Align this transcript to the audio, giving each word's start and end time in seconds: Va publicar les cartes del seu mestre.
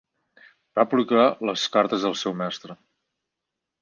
Va 0.79 0.85
publicar 0.93 1.25
les 1.49 1.67
cartes 1.75 2.07
del 2.07 2.17
seu 2.23 2.37
mestre. 2.43 2.79